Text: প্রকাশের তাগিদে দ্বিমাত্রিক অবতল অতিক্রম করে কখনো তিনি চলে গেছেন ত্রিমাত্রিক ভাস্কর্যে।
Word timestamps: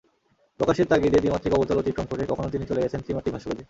প্রকাশের 0.59 0.87
তাগিদে 0.87 1.19
দ্বিমাত্রিক 1.19 1.53
অবতল 1.53 1.77
অতিক্রম 1.79 2.05
করে 2.05 2.23
কখনো 2.25 2.47
তিনি 2.49 2.65
চলে 2.65 2.83
গেছেন 2.83 2.99
ত্রিমাত্রিক 3.01 3.33
ভাস্কর্যে। 3.33 3.59